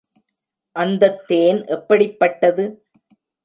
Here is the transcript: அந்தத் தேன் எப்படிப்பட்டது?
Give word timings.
அந்தத் 0.75 1.27
தேன் 1.27 1.65
எப்படிப்பட்டது? 1.67 2.65